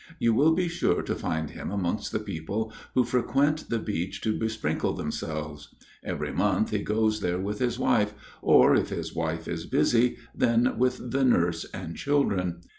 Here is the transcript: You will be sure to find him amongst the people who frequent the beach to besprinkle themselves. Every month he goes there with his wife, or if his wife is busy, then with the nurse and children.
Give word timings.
You 0.17 0.33
will 0.33 0.55
be 0.55 0.67
sure 0.67 1.03
to 1.03 1.13
find 1.13 1.51
him 1.51 1.69
amongst 1.69 2.11
the 2.11 2.17
people 2.19 2.73
who 2.95 3.03
frequent 3.03 3.69
the 3.69 3.77
beach 3.77 4.19
to 4.21 4.33
besprinkle 4.35 4.93
themselves. 4.95 5.75
Every 6.03 6.31
month 6.31 6.71
he 6.71 6.79
goes 6.79 7.19
there 7.19 7.37
with 7.37 7.59
his 7.59 7.77
wife, 7.77 8.15
or 8.41 8.73
if 8.73 8.89
his 8.89 9.13
wife 9.13 9.47
is 9.47 9.67
busy, 9.67 10.17
then 10.33 10.75
with 10.79 11.11
the 11.11 11.23
nurse 11.23 11.65
and 11.65 11.95
children. 11.95 12.61